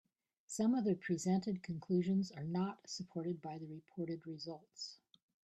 [0.47, 4.97] Some of the presented conclusions are not supported by the reported results.